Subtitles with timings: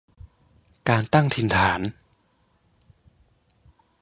[0.89, 1.81] การตั้งถิ่นฐาน